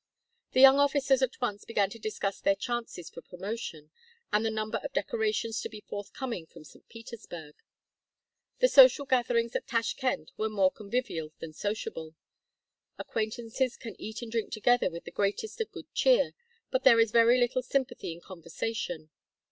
[0.53, 3.91] The young officers at once began to discuss their chances for promotion,
[4.33, 6.89] and the number of decorations to be forthcoming from St.
[6.89, 7.53] Petersburg.
[8.61, 12.15] The social gatherings at Tashkend were more convivial than sociable.
[12.97, 16.33] Acquaintances can eat and drink together with the greatest of good cheer,
[16.71, 19.11] but there is very little sympathy in conversation.